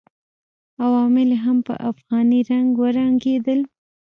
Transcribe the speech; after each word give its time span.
عوامل 0.83 1.29
یې 1.35 1.39
هم 1.45 1.57
په 1.67 1.73
افغاني 1.89 2.39
رنګ 2.51 2.67
ورنګېدل. 2.81 3.59